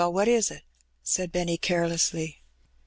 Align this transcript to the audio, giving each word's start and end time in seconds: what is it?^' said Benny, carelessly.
what 0.09 0.27
is 0.27 0.49
it?^' 0.49 0.63
said 1.03 1.31
Benny, 1.31 1.59
carelessly. 1.59 2.41